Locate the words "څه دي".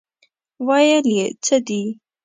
1.43-1.83